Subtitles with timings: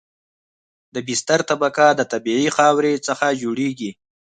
[0.93, 3.91] د بستر طبقه د طبیعي خاورې څخه جوړیږي